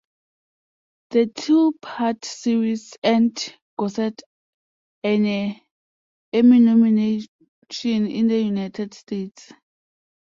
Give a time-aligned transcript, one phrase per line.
[1.11, 4.23] The two-part series earned Gossett
[5.03, 5.61] an
[6.33, 7.29] Emmy nomination
[8.07, 9.51] in the United States.